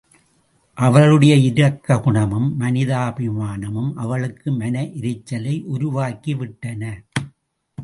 அவருடைய 0.73 1.35
இரக்க 1.35 1.97
குணமும், 1.99 2.59
மனிதாபிமானமும் 2.59 3.93
அவளுக்கு 3.95 4.51
மன 4.51 4.87
எரிச்சலை 4.87 5.65
உருவாக்கிவிட்டன. 5.67 6.83